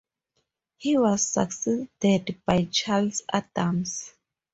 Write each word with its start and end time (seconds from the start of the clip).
He 0.77 0.97
was 0.97 1.29
succeeded 1.29 2.41
by 2.43 2.63
Charles 2.71 3.21
Adams. 3.31 4.11